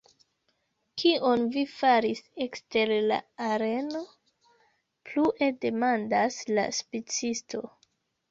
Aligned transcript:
Kion 1.01 1.43
vi 1.55 1.63
faris 1.73 2.21
ekster 2.45 2.93
la 3.11 3.19
areno? 3.49 4.01
plue 5.09 5.49
demandas 5.67 6.39
la 6.59 6.65
spicisto. 6.79 7.63